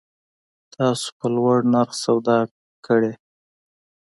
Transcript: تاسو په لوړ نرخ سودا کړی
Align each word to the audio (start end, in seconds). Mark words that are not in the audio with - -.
تاسو 0.75 1.07
په 1.17 1.25
لوړ 1.35 1.57
نرخ 1.73 1.91
سودا 2.03 2.39
کړی 2.85 3.13